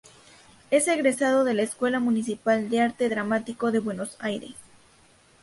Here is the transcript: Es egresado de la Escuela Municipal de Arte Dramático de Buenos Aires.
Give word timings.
Es 0.71 0.87
egresado 0.87 1.43
de 1.43 1.53
la 1.53 1.61
Escuela 1.61 1.99
Municipal 1.99 2.71
de 2.71 2.81
Arte 2.81 3.07
Dramático 3.07 3.71
de 3.71 3.77
Buenos 3.77 4.15
Aires. 4.17 4.55